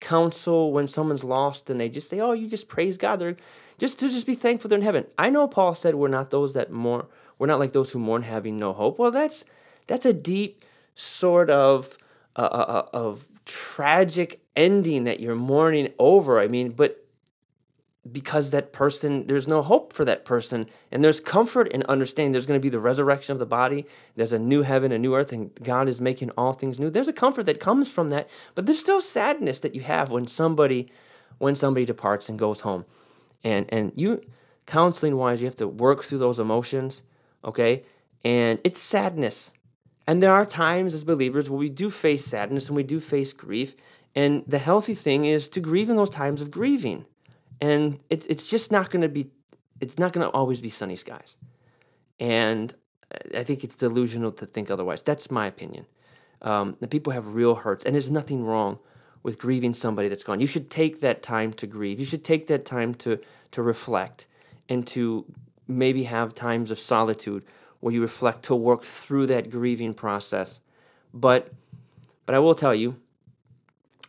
counsel 0.00 0.72
when 0.72 0.88
someone's 0.88 1.22
lost 1.22 1.70
and 1.70 1.78
they 1.78 1.88
just 1.88 2.08
say, 2.08 2.18
"Oh, 2.20 2.32
you 2.32 2.48
just 2.48 2.68
praise 2.68 2.98
God." 2.98 3.18
They're 3.18 3.36
just 3.78 4.00
to 4.00 4.08
just 4.08 4.26
be 4.26 4.34
thankful 4.34 4.68
they're 4.68 4.78
in 4.78 4.84
heaven. 4.84 5.06
I 5.18 5.30
know 5.30 5.46
Paul 5.46 5.74
said 5.74 5.94
we're 5.94 6.08
not 6.08 6.30
those 6.30 6.54
that 6.54 6.72
mourn, 6.72 7.06
we're 7.38 7.46
not 7.46 7.58
like 7.58 7.72
those 7.72 7.92
who 7.92 7.98
mourn 7.98 8.22
having 8.22 8.58
no 8.58 8.72
hope. 8.72 8.98
Well, 8.98 9.10
that's 9.10 9.44
that's 9.86 10.06
a 10.06 10.12
deep 10.12 10.64
sort 10.94 11.50
of 11.50 11.96
uh, 12.36 12.40
uh, 12.40 12.44
uh, 12.44 12.88
of 12.92 13.28
tragic 13.46 14.40
ending 14.56 15.04
that 15.04 15.20
you're 15.20 15.36
mourning 15.36 15.92
over. 15.98 16.40
I 16.40 16.48
mean, 16.48 16.70
but 16.70 17.04
because 18.10 18.50
that 18.50 18.72
person, 18.72 19.26
there's 19.26 19.46
no 19.46 19.62
hope 19.62 19.92
for 19.92 20.04
that 20.04 20.24
person, 20.24 20.66
and 20.90 21.04
there's 21.04 21.20
comfort 21.20 21.68
in 21.68 21.82
understanding 21.84 22.32
there's 22.32 22.46
going 22.46 22.58
to 22.58 22.62
be 22.62 22.70
the 22.70 22.80
resurrection 22.80 23.32
of 23.32 23.38
the 23.38 23.46
body. 23.46 23.86
There's 24.16 24.32
a 24.32 24.38
new 24.38 24.62
heaven, 24.62 24.90
a 24.90 24.98
new 24.98 25.14
earth, 25.14 25.32
and 25.32 25.54
God 25.62 25.88
is 25.88 26.00
making 26.00 26.30
all 26.30 26.52
things 26.52 26.78
new. 26.78 26.90
There's 26.90 27.08
a 27.08 27.12
comfort 27.12 27.44
that 27.44 27.60
comes 27.60 27.88
from 27.88 28.08
that, 28.08 28.28
but 28.54 28.66
there's 28.66 28.80
still 28.80 29.02
sadness 29.02 29.60
that 29.60 29.74
you 29.74 29.82
have 29.82 30.10
when 30.10 30.26
somebody 30.26 30.90
when 31.38 31.56
somebody 31.56 31.86
departs 31.86 32.28
and 32.28 32.38
goes 32.38 32.60
home 32.60 32.84
and 33.42 33.66
and 33.70 33.92
you 33.96 34.20
counseling 34.66 35.16
wise 35.16 35.40
you 35.40 35.46
have 35.46 35.56
to 35.56 35.66
work 35.66 36.04
through 36.04 36.18
those 36.18 36.38
emotions 36.38 37.02
okay 37.44 37.82
and 38.22 38.60
it's 38.62 38.80
sadness 38.80 39.50
and 40.10 40.20
there 40.20 40.32
are 40.32 40.44
times 40.44 40.92
as 40.92 41.04
believers 41.04 41.48
where 41.48 41.58
we 41.58 41.70
do 41.70 41.88
face 41.88 42.24
sadness 42.24 42.66
and 42.66 42.74
we 42.74 42.82
do 42.82 42.98
face 42.98 43.32
grief 43.32 43.76
and 44.16 44.42
the 44.44 44.58
healthy 44.58 44.94
thing 44.94 45.24
is 45.24 45.48
to 45.48 45.60
grieve 45.60 45.88
in 45.88 45.94
those 45.94 46.10
times 46.10 46.42
of 46.42 46.50
grieving 46.50 47.04
and 47.60 47.98
it's 48.10 48.26
it's 48.26 48.46
just 48.46 48.72
not 48.72 48.90
going 48.90 49.02
to 49.02 49.08
be 49.08 49.30
it's 49.80 49.98
not 49.98 50.12
going 50.12 50.26
to 50.26 50.32
always 50.32 50.60
be 50.60 50.68
sunny 50.68 50.96
skies 50.96 51.36
and 52.18 52.74
i 53.36 53.44
think 53.44 53.62
it's 53.62 53.76
delusional 53.76 54.32
to 54.32 54.44
think 54.46 54.70
otherwise 54.70 55.00
that's 55.02 55.30
my 55.30 55.46
opinion 55.46 55.86
um, 56.42 56.76
the 56.80 56.88
people 56.88 57.12
have 57.12 57.34
real 57.34 57.54
hurts 57.54 57.84
and 57.84 57.94
there's 57.94 58.10
nothing 58.10 58.44
wrong 58.44 58.78
with 59.22 59.38
grieving 59.38 59.72
somebody 59.72 60.08
that's 60.08 60.22
gone. 60.22 60.40
You 60.40 60.46
should 60.46 60.70
take 60.70 61.00
that 61.00 61.22
time 61.22 61.52
to 61.54 61.66
grieve. 61.66 61.98
You 61.98 62.06
should 62.06 62.24
take 62.24 62.46
that 62.46 62.64
time 62.64 62.94
to 62.94 63.20
to 63.50 63.62
reflect 63.62 64.26
and 64.68 64.86
to 64.86 65.26
maybe 65.66 66.04
have 66.04 66.34
times 66.34 66.70
of 66.70 66.78
solitude 66.78 67.44
where 67.80 67.92
you 67.92 68.00
reflect 68.00 68.42
to 68.44 68.54
work 68.54 68.82
through 68.84 69.26
that 69.26 69.50
grieving 69.50 69.94
process. 69.94 70.60
But 71.12 71.52
but 72.26 72.34
I 72.34 72.38
will 72.38 72.54
tell 72.54 72.74
you 72.74 72.96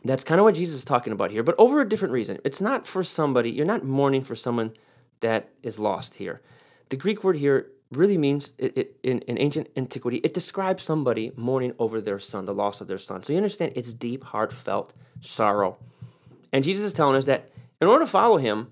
that's 0.04 0.24
kind 0.24 0.40
of 0.40 0.46
what 0.46 0.56
Jesus 0.56 0.78
is 0.78 0.86
talking 0.86 1.13
about 1.13 1.32
here, 1.32 1.44
but 1.44 1.56
over 1.58 1.82
a 1.82 1.88
different 1.88 2.13
reason. 2.13 2.40
It's 2.44 2.62
not 2.62 2.88
for 2.88 3.04
somebody, 3.04 3.51
you're 3.51 3.66
not 3.66 3.84
mourning 3.84 4.22
for 4.22 4.36
someone 4.36 4.74
that 5.20 5.50
is 5.63 5.80
lost 5.80 6.16
here. 6.16 6.42
The 6.90 6.98
Greek 6.98 7.24
word 7.24 7.38
here 7.38 7.68
really 7.92 8.18
means 8.18 8.54
it, 8.58 8.78
it, 8.78 8.98
in, 9.04 9.20
in 9.22 9.38
ancient 9.38 9.70
antiquity, 9.75 10.18
it 10.18 10.34
describes 10.34 10.82
somebody 10.84 11.32
mourning 11.36 11.74
over 11.78 12.01
their 12.01 12.20
son, 12.20 12.46
the 12.46 12.54
loss 12.54 12.82
of 12.82 12.88
their 12.88 12.98
son. 12.98 13.22
So 13.22 13.34
you 13.34 13.38
understand 13.38 13.74
it's 13.75 13.94
deep, 13.94 14.24
heartfelt 14.24 14.94
sorrow. 15.20 15.78
And 16.54 16.63
Jesus 16.63 16.84
is 16.84 16.94
telling 16.94 17.16
us 17.16 17.25
that 17.25 17.50
in 17.82 17.88
order 17.88 18.06
to 18.06 18.12
follow 18.12 18.38
him, 18.38 18.72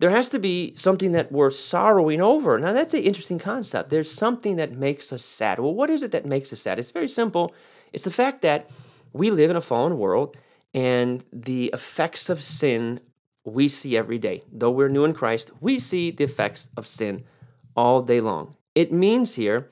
there 0.00 0.10
has 0.10 0.28
to 0.30 0.38
be 0.38 0.74
something 0.74 1.12
that 1.12 1.30
we're 1.30 1.50
sorrowing 1.50 2.20
over. 2.20 2.58
Now, 2.58 2.72
that's 2.72 2.94
an 2.94 3.02
interesting 3.02 3.38
concept. 3.38 3.90
There's 3.90 4.10
something 4.10 4.56
that 4.56 4.72
makes 4.72 5.12
us 5.12 5.24
sad. 5.24 5.58
Well, 5.58 5.74
what 5.74 5.90
is 5.90 6.02
it 6.02 6.10
that 6.12 6.26
makes 6.26 6.52
us 6.52 6.60
sad? 6.60 6.78
It's 6.78 6.90
very 6.90 7.08
simple. 7.08 7.54
It's 7.92 8.04
the 8.04 8.10
fact 8.10 8.42
that 8.42 8.68
we 9.12 9.30
live 9.30 9.50
in 9.50 9.56
a 9.56 9.60
fallen 9.60 9.98
world 9.98 10.36
and 10.74 11.24
the 11.32 11.70
effects 11.72 12.28
of 12.28 12.42
sin 12.42 13.00
we 13.44 13.68
see 13.68 13.96
every 13.96 14.18
day. 14.18 14.42
Though 14.50 14.70
we're 14.70 14.88
new 14.88 15.04
in 15.04 15.14
Christ, 15.14 15.50
we 15.60 15.78
see 15.78 16.10
the 16.10 16.24
effects 16.24 16.68
of 16.76 16.86
sin 16.86 17.24
all 17.76 18.02
day 18.02 18.20
long. 18.20 18.56
It 18.74 18.92
means 18.92 19.36
here 19.36 19.70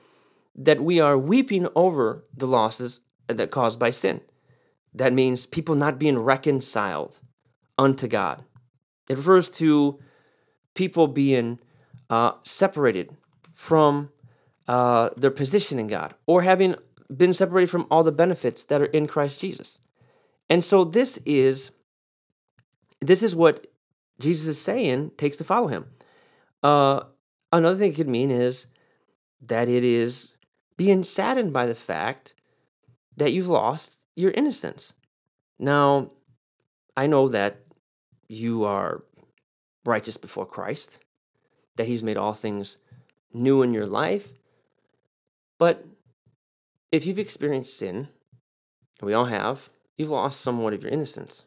that 0.55 0.81
we 0.81 0.99
are 0.99 1.17
weeping 1.17 1.67
over 1.75 2.25
the 2.35 2.47
losses 2.47 3.01
that 3.27 3.51
caused 3.51 3.79
by 3.79 3.89
sin. 3.89 4.21
That 4.93 5.11
means 5.11 5.45
people 5.45 5.75
not 5.75 5.99
being 5.99 6.19
reconciled 6.19 7.19
unto 7.77 8.07
God. 8.07 8.43
It 9.09 9.17
refers 9.17 9.49
to 9.51 9.99
people 10.73 11.07
being 11.07 11.59
uh, 12.09 12.33
separated 12.43 13.15
from 13.53 14.11
uh, 14.67 15.09
their 15.17 15.31
position 15.31 15.79
in 15.79 15.87
God 15.87 16.13
or 16.25 16.41
having 16.43 16.75
been 17.15 17.33
separated 17.33 17.69
from 17.69 17.85
all 17.91 18.03
the 18.03 18.11
benefits 18.11 18.63
that 18.65 18.81
are 18.81 18.85
in 18.85 19.07
Christ 19.07 19.39
Jesus. 19.39 19.77
And 20.49 20.63
so 20.63 20.83
this 20.83 21.19
is 21.25 21.71
this 23.01 23.21
is 23.21 23.35
what 23.35 23.67
Jesus 24.19 24.47
is 24.47 24.61
saying 24.61 25.11
takes 25.17 25.35
to 25.37 25.43
follow 25.43 25.67
him. 25.67 25.87
Uh, 26.61 27.01
another 27.51 27.75
thing 27.75 27.91
it 27.91 27.95
could 27.95 28.09
mean 28.09 28.31
is 28.31 28.67
that 29.41 29.67
it 29.67 29.83
is 29.83 30.33
being 30.77 31.03
saddened 31.03 31.51
by 31.51 31.65
the 31.65 31.75
fact 31.75 32.33
that 33.17 33.33
you've 33.33 33.49
lost 33.49 33.97
your 34.15 34.31
innocence. 34.31 34.93
Now, 35.59 36.11
I 36.95 37.07
know 37.07 37.27
that 37.27 37.57
you 38.27 38.63
are 38.63 39.03
righteous 39.85 40.17
before 40.17 40.45
Christ, 40.45 40.99
that 41.75 41.87
He's 41.87 42.03
made 42.03 42.17
all 42.17 42.33
things 42.33 42.77
new 43.33 43.61
in 43.61 43.73
your 43.73 43.85
life. 43.85 44.33
But 45.57 45.83
if 46.91 47.05
you've 47.05 47.19
experienced 47.19 47.77
sin, 47.77 48.07
and 48.99 49.07
we 49.07 49.13
all 49.13 49.25
have, 49.25 49.69
you've 49.97 50.09
lost 50.09 50.41
somewhat 50.41 50.73
of 50.73 50.83
your 50.83 50.91
innocence. 50.91 51.43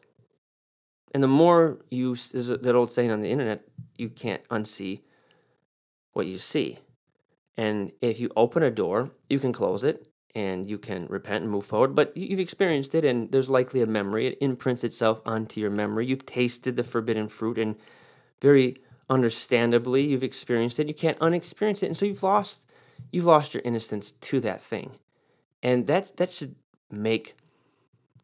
And 1.13 1.23
the 1.23 1.27
more 1.27 1.79
you, 1.89 2.15
there's 2.15 2.47
that 2.47 2.75
old 2.75 2.91
saying 2.91 3.11
on 3.11 3.21
the 3.21 3.31
internet, 3.31 3.65
you 3.97 4.09
can't 4.09 4.43
unsee 4.49 5.01
what 6.13 6.27
you 6.27 6.37
see. 6.37 6.79
And 7.55 7.91
if 8.01 8.19
you 8.19 8.29
open 8.35 8.61
a 8.61 8.69
door, 8.69 9.11
you 9.29 9.39
can 9.39 9.53
close 9.53 9.83
it 9.83 10.07
and 10.35 10.67
you 10.67 10.77
can 10.77 11.07
repent 11.07 11.43
and 11.43 11.51
move 11.51 11.65
forward. 11.65 11.95
But 11.95 12.15
you've 12.15 12.39
experienced 12.39 12.93
it, 12.93 13.03
and 13.03 13.31
there's 13.31 13.49
likely 13.49 13.81
a 13.81 13.87
memory. 13.87 14.27
It 14.27 14.37
imprints 14.39 14.83
itself 14.83 15.19
onto 15.25 15.59
your 15.59 15.71
memory. 15.71 16.05
You've 16.05 16.27
tasted 16.27 16.75
the 16.75 16.83
forbidden 16.83 17.27
fruit, 17.27 17.57
and 17.57 17.75
very 18.41 18.77
understandably, 19.09 20.03
you've 20.03 20.23
experienced 20.23 20.79
it. 20.79 20.87
You 20.87 20.93
can't 20.93 21.17
unexperience 21.21 21.83
it, 21.83 21.87
and 21.87 21.97
so 21.97 22.05
you've 22.05 22.23
lost 22.23 22.65
you've 23.11 23.25
lost 23.25 23.53
your 23.53 23.61
innocence 23.63 24.11
to 24.11 24.39
that 24.41 24.61
thing, 24.61 24.91
and 25.63 25.87
that 25.87 26.17
that 26.17 26.31
should 26.31 26.55
make 26.91 27.35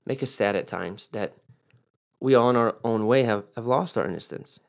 make 0.06 0.22
us 0.24 0.32
sad 0.32 0.56
at 0.56 0.68
times 0.68 1.08
that 1.10 1.34
we 2.20 2.36
all 2.36 2.50
in 2.50 2.56
our 2.56 2.78
own 2.84 3.06
way 3.06 3.24
have, 3.24 3.48
have 3.56 3.66
lost 3.66 3.98
our 3.98 4.08
innocence. 4.08 4.60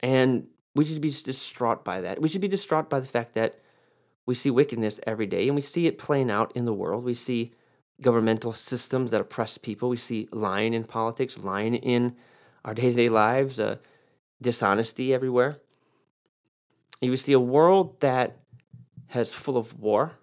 And 0.00 0.48
we 0.74 0.84
should 0.84 1.00
be 1.00 1.10
distraught 1.10 1.84
by 1.84 2.00
that. 2.00 2.20
We 2.20 2.28
should 2.28 2.40
be 2.40 2.48
distraught 2.48 2.90
by 2.90 2.98
the 2.98 3.06
fact 3.06 3.34
that 3.34 3.60
we 4.26 4.34
see 4.34 4.50
wickedness 4.50 4.98
every 5.06 5.26
day 5.26 5.46
and 5.46 5.54
we 5.54 5.60
see 5.60 5.86
it 5.86 5.96
playing 5.98 6.30
out 6.30 6.50
in 6.56 6.64
the 6.64 6.72
world. 6.72 7.04
We 7.04 7.14
see 7.14 7.52
governmental 8.00 8.50
systems 8.50 9.12
that 9.12 9.20
oppress 9.20 9.58
people. 9.58 9.88
We 9.88 9.96
see 9.96 10.28
lying 10.32 10.74
in 10.74 10.82
politics, 10.84 11.38
lying 11.38 11.76
in 11.76 12.16
our 12.64 12.74
day 12.74 12.90
to 12.90 12.96
day 12.96 13.08
lives, 13.08 13.60
uh, 13.60 13.76
dishonesty 14.42 15.14
everywhere. 15.14 15.60
You 17.00 17.16
see 17.16 17.32
a 17.32 17.40
world 17.40 18.00
that 18.00 18.36
has 19.08 19.30
full 19.30 19.56
of 19.56 19.78
war, 19.78 20.18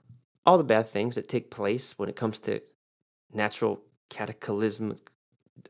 all 0.45 0.57
the 0.57 0.63
bad 0.63 0.87
things 0.87 1.15
that 1.15 1.27
take 1.27 1.51
place 1.51 1.97
when 1.97 2.09
it 2.09 2.15
comes 2.15 2.39
to 2.39 2.61
natural 3.33 3.81
cataclysm, 4.09 4.95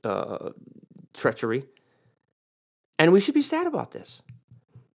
uh, 0.03 0.49
treachery. 1.13 1.65
And 2.97 3.11
we 3.11 3.19
should 3.19 3.33
be 3.33 3.41
sad 3.41 3.67
about 3.67 3.91
this. 3.91 4.21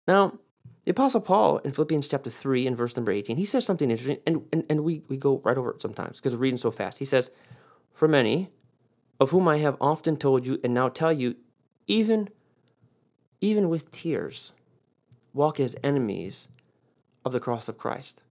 Now, 0.08 0.40
the 0.84 0.92
Apostle 0.92 1.22
Paul 1.22 1.60
in 1.60 1.72
Philippians 1.72 2.08
chapter 2.08 2.30
3 2.30 2.66
and 2.66 2.78
verse 2.78 2.96
number 2.96 3.12
18, 3.12 3.38
he 3.38 3.46
says 3.46 3.66
something 3.66 3.92
interesting, 3.92 4.20
and, 4.26 4.46
and, 4.52 4.66
and 4.70 4.84
we, 4.84 5.04
we 5.08 5.18
go 5.18 5.40
right 5.44 5.58
over 5.58 5.72
it 5.72 5.82
sometimes 5.82 6.20
because 6.20 6.34
we're 6.34 6.42
reading 6.42 6.58
so 6.58 6.72
fast. 6.72 7.00
He 7.00 7.06
says, 7.06 7.30
For 7.94 8.08
many, 8.08 8.50
of 9.20 9.32
whom 9.32 9.48
I 9.48 9.58
have 9.58 9.78
often 9.80 10.18
told 10.18 10.48
you 10.48 10.60
and 10.64 10.74
now 10.74 10.90
tell 10.90 11.14
you, 11.14 11.36
even, 11.88 12.30
even 13.42 13.70
with 13.70 13.92
tears, 13.92 14.52
walk 15.34 15.60
as 15.60 15.76
enemies 15.84 16.48
of 17.26 17.32
the 17.32 17.40
cross 17.40 17.68
of 17.68 17.78
Christ. 17.78 18.24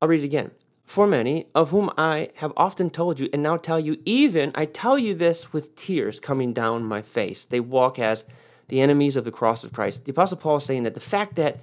I'll 0.00 0.08
read 0.08 0.22
it 0.22 0.26
again. 0.26 0.50
For 0.84 1.06
many, 1.06 1.46
of 1.54 1.70
whom 1.70 1.90
I 1.98 2.28
have 2.36 2.52
often 2.56 2.90
told 2.90 3.18
you 3.18 3.28
and 3.32 3.42
now 3.42 3.56
tell 3.56 3.80
you, 3.80 4.00
even 4.04 4.52
I 4.54 4.66
tell 4.66 4.96
you 4.98 5.14
this 5.14 5.52
with 5.52 5.74
tears 5.74 6.20
coming 6.20 6.52
down 6.52 6.84
my 6.84 7.02
face. 7.02 7.44
They 7.44 7.58
walk 7.58 7.98
as 7.98 8.24
the 8.68 8.80
enemies 8.80 9.16
of 9.16 9.24
the 9.24 9.32
cross 9.32 9.64
of 9.64 9.72
Christ. 9.72 10.04
The 10.04 10.12
Apostle 10.12 10.38
Paul 10.38 10.56
is 10.56 10.64
saying 10.64 10.84
that 10.84 10.94
the 10.94 11.00
fact 11.00 11.34
that 11.36 11.58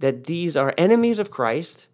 that 0.00 0.24
these 0.24 0.56
are 0.56 0.74
enemies 0.76 1.18
of 1.18 1.30
Christ, 1.30 1.86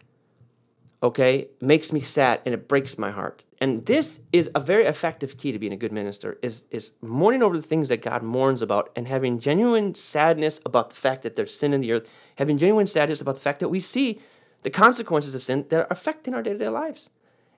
okay, 1.02 1.48
makes 1.60 1.92
me 1.92 2.00
sad 2.00 2.40
and 2.44 2.54
it 2.54 2.68
breaks 2.68 2.98
my 2.98 3.10
heart. 3.10 3.46
And 3.60 3.86
this 3.86 4.20
is 4.32 4.50
a 4.54 4.60
very 4.60 4.84
effective 4.84 5.38
key 5.38 5.52
to 5.52 5.58
being 5.58 5.72
a 5.72 5.76
good 5.76 5.92
minister 5.92 6.38
is 6.42 6.64
is 6.70 6.92
mourning 7.00 7.42
over 7.42 7.56
the 7.56 7.62
things 7.66 7.88
that 7.88 8.02
God 8.02 8.22
mourns 8.22 8.60
about 8.62 8.90
and 8.94 9.08
having 9.08 9.38
genuine 9.38 9.94
sadness 9.94 10.60
about 10.64 10.90
the 10.90 10.96
fact 10.96 11.22
that 11.22 11.36
there's 11.36 11.56
sin 11.56 11.72
in 11.72 11.80
the 11.80 11.92
earth, 11.92 12.10
having 12.36 12.58
genuine 12.58 12.86
sadness 12.86 13.20
about 13.20 13.36
the 13.36 13.40
fact 13.40 13.60
that 13.60 13.68
we 13.68 13.80
see 13.80 14.20
the 14.62 14.70
consequences 14.70 15.34
of 15.34 15.42
sin 15.42 15.66
that 15.70 15.80
are 15.80 15.86
affecting 15.90 16.34
our 16.34 16.42
day 16.42 16.52
to 16.52 16.58
day 16.58 16.68
lives. 16.68 17.08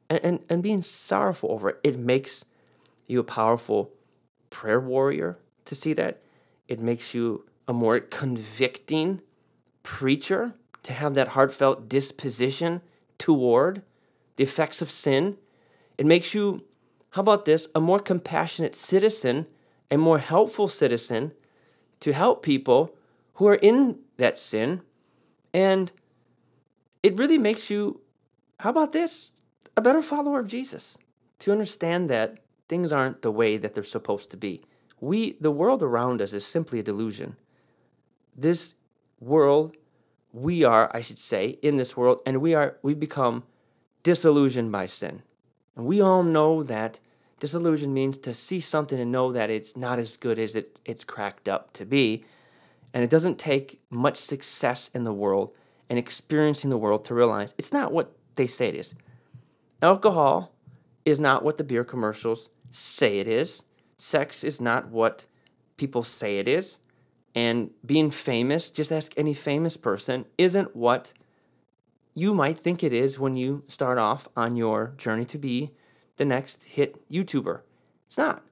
And, 0.08 0.20
and, 0.24 0.44
and 0.48 0.62
being 0.62 0.82
sorrowful 0.82 1.50
over 1.52 1.70
it, 1.70 1.80
it 1.82 1.98
makes 1.98 2.44
you 3.06 3.20
a 3.20 3.24
powerful 3.24 3.92
prayer 4.50 4.80
warrior 4.80 5.38
to 5.64 5.74
see 5.74 5.92
that. 5.94 6.22
It 6.68 6.80
makes 6.80 7.14
you 7.14 7.46
a 7.66 7.72
more 7.72 7.98
convicting 8.00 9.20
preacher 9.82 10.54
to 10.82 10.92
have 10.92 11.14
that 11.14 11.28
heartfelt 11.28 11.88
disposition 11.88 12.82
toward 13.22 13.82
the 14.34 14.42
effects 14.42 14.82
of 14.82 14.90
sin. 14.90 15.38
It 15.96 16.06
makes 16.06 16.34
you, 16.34 16.64
how 17.10 17.22
about 17.22 17.44
this, 17.44 17.68
a 17.72 17.80
more 17.80 18.00
compassionate 18.00 18.74
citizen, 18.74 19.46
a 19.92 19.96
more 19.96 20.18
helpful 20.18 20.66
citizen 20.66 21.30
to 22.00 22.12
help 22.12 22.42
people 22.42 22.96
who 23.34 23.46
are 23.46 23.60
in 23.62 24.00
that 24.16 24.38
sin. 24.38 24.82
And 25.54 25.92
it 27.04 27.16
really 27.16 27.38
makes 27.38 27.70
you, 27.70 28.00
how 28.58 28.70
about 28.70 28.92
this, 28.92 29.30
a 29.76 29.80
better 29.80 30.02
follower 30.02 30.40
of 30.40 30.48
Jesus 30.48 30.98
to 31.38 31.52
understand 31.52 32.10
that 32.10 32.38
things 32.68 32.90
aren't 32.90 33.22
the 33.22 33.30
way 33.30 33.56
that 33.56 33.74
they're 33.74 33.84
supposed 33.84 34.32
to 34.32 34.36
be. 34.36 34.64
We, 35.00 35.36
the 35.40 35.52
world 35.52 35.80
around 35.80 36.20
us 36.20 36.32
is 36.32 36.44
simply 36.44 36.80
a 36.80 36.82
delusion. 36.82 37.36
This 38.36 38.74
world, 39.20 39.76
we 40.32 40.64
are, 40.64 40.90
I 40.94 41.02
should 41.02 41.18
say, 41.18 41.58
in 41.62 41.76
this 41.76 41.96
world, 41.96 42.20
and 42.24 42.40
we 42.40 42.54
are, 42.54 42.78
we 42.82 42.94
become 42.94 43.44
disillusioned 44.02 44.72
by 44.72 44.86
sin. 44.86 45.22
And 45.76 45.86
we 45.86 46.00
all 46.00 46.22
know 46.22 46.62
that 46.62 47.00
disillusion 47.38 47.92
means 47.92 48.18
to 48.18 48.34
see 48.34 48.60
something 48.60 48.98
and 48.98 49.12
know 49.12 49.32
that 49.32 49.50
it's 49.50 49.76
not 49.76 49.98
as 49.98 50.16
good 50.16 50.38
as 50.38 50.56
it, 50.56 50.80
it's 50.84 51.04
cracked 51.04 51.48
up 51.48 51.72
to 51.74 51.84
be. 51.84 52.24
And 52.94 53.04
it 53.04 53.10
doesn't 53.10 53.38
take 53.38 53.80
much 53.90 54.16
success 54.16 54.90
in 54.94 55.04
the 55.04 55.12
world 55.12 55.54
and 55.88 55.98
experiencing 55.98 56.70
the 56.70 56.78
world 56.78 57.04
to 57.06 57.14
realize 57.14 57.54
it's 57.58 57.72
not 57.72 57.92
what 57.92 58.16
they 58.36 58.46
say 58.46 58.68
it 58.68 58.74
is. 58.74 58.94
Alcohol 59.82 60.54
is 61.04 61.18
not 61.18 61.44
what 61.44 61.56
the 61.56 61.64
beer 61.64 61.84
commercials 61.84 62.48
say 62.70 63.18
it 63.18 63.28
is. 63.28 63.62
Sex 63.96 64.44
is 64.44 64.60
not 64.60 64.88
what 64.88 65.26
people 65.76 66.02
say 66.02 66.38
it 66.38 66.48
is. 66.48 66.78
And 67.34 67.70
being 67.84 68.10
famous, 68.10 68.70
just 68.70 68.92
ask 68.92 69.12
any 69.16 69.34
famous 69.34 69.76
person, 69.76 70.26
isn't 70.36 70.76
what 70.76 71.12
you 72.14 72.34
might 72.34 72.58
think 72.58 72.84
it 72.84 72.92
is 72.92 73.18
when 73.18 73.36
you 73.36 73.64
start 73.66 73.96
off 73.96 74.28
on 74.36 74.56
your 74.56 74.92
journey 74.98 75.24
to 75.26 75.38
be 75.38 75.70
the 76.16 76.26
next 76.26 76.64
hit 76.64 77.08
YouTuber. 77.08 77.62
It's 78.06 78.18
not. 78.18 78.44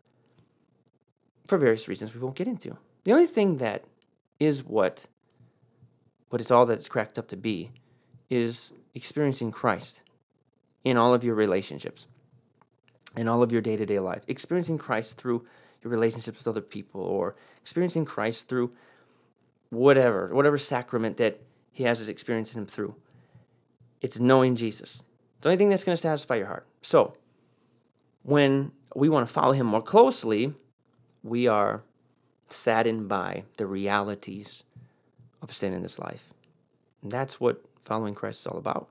For 1.46 1.58
various 1.58 1.88
reasons 1.88 2.14
we 2.14 2.20
won't 2.20 2.37
get 2.37 2.49
into. 2.49 2.78
The 3.04 3.12
only 3.12 3.26
thing 3.26 3.58
that 3.58 3.84
is 4.38 4.64
what 4.64 5.06
what 6.30 6.40
is 6.40 6.50
all 6.50 6.64
that 6.64 6.75
it's 6.75 6.88
cracked 6.88 7.18
up 7.18 7.28
to 7.28 7.37
be, 7.37 7.72
is 8.30 8.72
experiencing 8.94 9.52
Christ 9.52 10.00
in 10.84 10.96
all 10.96 11.12
of 11.12 11.22
your 11.22 11.34
relationships, 11.34 12.06
in 13.16 13.28
all 13.28 13.42
of 13.42 13.52
your 13.52 13.60
day 13.60 13.76
to 13.76 13.84
day 13.84 13.99
life. 13.99 14.22
Experiencing 14.26 14.78
Christ 14.78 15.18
through 15.18 15.44
your 15.82 15.90
relationships 15.90 16.38
with 16.38 16.49
other 16.49 16.60
people, 16.60 17.00
or 17.00 17.37
experiencing 17.60 18.04
Christ 18.04 18.49
through 18.49 18.72
whatever, 19.70 20.34
whatever 20.34 20.58
sacrament 20.58 21.16
that 21.18 21.40
He 21.72 21.84
has 21.84 22.00
us 22.00 22.08
experiencing 22.08 22.60
Him 22.60 22.66
through. 22.66 22.94
It's 24.00 24.18
knowing 24.18 24.56
Jesus. 24.56 25.02
It's 25.37 25.42
the 25.42 25.49
only 25.50 25.58
thing 25.58 25.70
that's 25.70 25.84
going 25.84 25.96
to 25.96 26.00
satisfy 26.02 26.37
your 26.37 26.46
heart. 26.46 26.66
So, 26.82 27.14
when 28.22 28.72
we 28.94 29.08
want 29.08 29.26
to 29.26 29.32
follow 29.32 29.52
Him 29.52 29.66
more 29.66 29.82
closely, 29.82 30.54
we 31.22 31.46
are 31.46 31.82
saddened 32.49 33.08
by 33.08 33.44
the 33.56 33.66
realities 33.66 34.64
of 35.42 35.54
sin 35.54 35.72
in 35.72 35.82
this 35.82 35.99
life. 35.99 36.32
And 37.02 37.10
that's 37.10 37.40
what 37.40 37.64
following 37.84 38.14
Christ 38.14 38.40
is 38.40 38.46
all 38.46 38.58
about. 38.58 38.88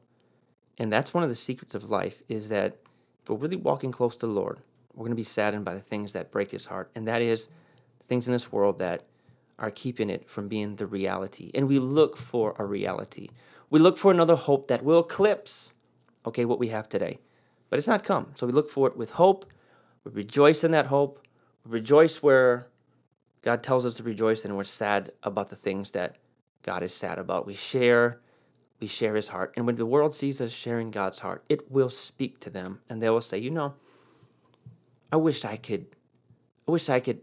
And 0.77 0.91
that's 0.91 1.13
one 1.13 1.23
of 1.23 1.29
the 1.29 1.35
secrets 1.35 1.75
of 1.75 1.89
life 1.89 2.23
is 2.27 2.49
that 2.49 2.77
if 3.21 3.29
we're 3.29 3.35
really 3.35 3.57
walking 3.57 3.91
close 3.91 4.15
to 4.17 4.25
the 4.25 4.31
Lord, 4.31 4.59
we're 4.99 5.05
going 5.05 5.15
to 5.15 5.15
be 5.15 5.23
saddened 5.23 5.63
by 5.63 5.73
the 5.73 5.79
things 5.79 6.11
that 6.11 6.29
break 6.29 6.51
his 6.51 6.65
heart. 6.65 6.91
And 6.93 7.07
that 7.07 7.21
is 7.21 7.47
things 8.03 8.27
in 8.27 8.33
this 8.33 8.51
world 8.51 8.79
that 8.79 9.05
are 9.57 9.71
keeping 9.71 10.09
it 10.09 10.29
from 10.29 10.49
being 10.49 10.75
the 10.75 10.85
reality. 10.85 11.51
And 11.55 11.69
we 11.69 11.79
look 11.79 12.17
for 12.17 12.53
a 12.59 12.65
reality. 12.65 13.29
We 13.69 13.79
look 13.79 13.97
for 13.97 14.11
another 14.11 14.35
hope 14.35 14.67
that 14.67 14.83
will 14.83 14.99
eclipse, 14.99 15.71
okay, 16.25 16.43
what 16.43 16.59
we 16.59 16.67
have 16.67 16.89
today. 16.89 17.19
But 17.69 17.79
it's 17.79 17.87
not 17.87 18.03
come. 18.03 18.33
So 18.35 18.45
we 18.45 18.51
look 18.51 18.69
for 18.69 18.89
it 18.89 18.97
with 18.97 19.11
hope. 19.11 19.45
We 20.03 20.11
rejoice 20.11 20.65
in 20.65 20.71
that 20.71 20.87
hope. 20.87 21.25
We 21.63 21.71
rejoice 21.71 22.21
where 22.21 22.67
God 23.41 23.63
tells 23.63 23.85
us 23.85 23.93
to 23.93 24.03
rejoice, 24.03 24.43
and 24.43 24.57
we're 24.57 24.65
sad 24.65 25.11
about 25.23 25.49
the 25.49 25.55
things 25.55 25.91
that 25.91 26.17
God 26.61 26.83
is 26.83 26.93
sad 26.93 27.17
about. 27.17 27.47
We 27.47 27.53
share 27.53 28.19
we 28.81 28.87
share 28.87 29.15
his 29.15 29.27
heart. 29.27 29.53
And 29.55 29.65
when 29.65 29.75
the 29.75 29.85
world 29.85 30.13
sees 30.13 30.39
us 30.39 30.51
sharing 30.51 30.89
God's 30.89 31.19
heart, 31.19 31.43
it 31.49 31.69
will 31.69 31.89
speak 31.89 32.39
to 32.41 32.49
them 32.49 32.79
and 32.89 33.01
they 33.01 33.09
will 33.09 33.21
say, 33.21 33.37
you 33.37 33.51
know, 33.51 33.75
I 35.11 35.17
wish 35.17 35.45
I 35.45 35.57
could 35.57 35.87
I 36.67 36.71
wish 36.71 36.89
I 36.89 36.99
could 36.99 37.21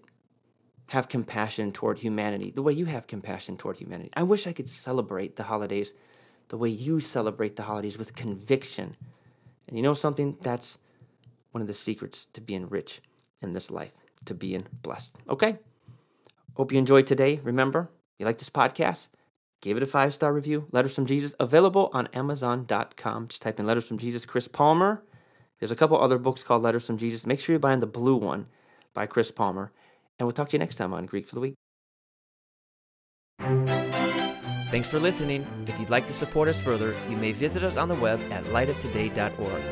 have 0.88 1.09
compassion 1.09 1.73
toward 1.73 1.99
humanity 1.99 2.50
the 2.50 2.62
way 2.62 2.73
you 2.73 2.87
have 2.87 3.07
compassion 3.07 3.57
toward 3.57 3.78
humanity. 3.78 4.11
I 4.14 4.23
wish 4.23 4.47
I 4.47 4.52
could 4.52 4.69
celebrate 4.69 5.37
the 5.37 5.45
holidays 5.45 5.93
the 6.49 6.57
way 6.57 6.69
you 6.69 7.00
celebrate 7.00 7.57
the 7.57 7.64
holidays 7.64 7.99
with 7.99 8.14
conviction. 8.14 8.97
And 9.66 9.76
you 9.76 9.83
know 9.83 9.95
something? 9.95 10.37
That's 10.40 10.78
one 11.50 11.62
of 11.62 11.69
the 11.69 11.75
secrets 11.75 12.26
to 12.35 12.40
being 12.40 12.69
rich 12.69 13.00
in 13.40 13.52
this 13.52 13.71
life, 13.71 13.95
to 14.26 14.35
being 14.35 14.66
blessed. 14.83 15.14
Okay? 15.28 15.59
Hope 16.55 16.73
you 16.73 16.78
enjoyed 16.78 17.07
today. 17.07 17.40
Remember, 17.43 17.90
you 18.19 18.26
like 18.26 18.38
this 18.38 18.50
podcast? 18.50 19.09
Give 19.61 19.76
it 19.76 19.83
a 19.83 19.87
five 19.87 20.14
star 20.14 20.33
review. 20.33 20.69
Letters 20.71 20.95
from 20.95 21.07
Jesus, 21.07 21.35
available 21.40 21.90
on 21.93 22.09
Amazon.com. 22.12 23.28
Just 23.28 23.43
type 23.43 23.59
in 23.59 23.66
Letters 23.66 23.88
from 23.88 23.99
Jesus, 23.99 24.25
Chris 24.25 24.49
Palmer. 24.49 25.02
There's 25.58 25.70
a 25.70 25.76
couple 25.76 26.00
other 26.00 26.18
books 26.18 26.42
called 26.42 26.62
Letters 26.62 26.86
from 26.86 26.98
Jesus. 26.98 27.26
Make 27.26 27.40
sure 27.40 27.52
you're 27.52 27.60
buying 27.60 27.80
the 27.80 27.86
blue 27.86 28.16
one 28.16 28.46
by 28.94 29.06
Chris 29.06 29.30
Palmer. 29.30 29.72
And 30.18 30.26
we'll 30.26 30.32
talk 30.32 30.48
to 30.50 30.54
you 30.54 30.58
next 30.58 30.76
time 30.76 30.92
on 30.92 31.06
Greek 31.06 31.26
for 31.26 31.34
the 31.34 31.40
Week. 31.40 31.54
Thanks 34.70 34.88
for 34.88 34.98
listening. 34.98 35.46
If 35.66 35.78
you'd 35.78 35.90
like 35.90 36.06
to 36.08 36.12
support 36.12 36.48
us 36.48 36.60
further, 36.60 36.94
you 37.08 37.16
may 37.16 37.32
visit 37.32 37.62
us 37.62 37.76
on 37.76 37.88
the 37.88 37.94
web 37.94 38.20
at 38.30 38.44
lightoftoday.org. 38.44 39.62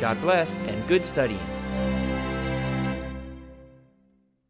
God 0.00 0.20
bless 0.20 0.54
and 0.56 0.88
good 0.88 1.04
studying. 1.04 1.61